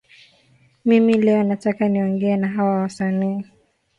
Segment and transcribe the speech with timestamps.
[0.85, 3.45] mimi leo nataka niongee na hawa wasanii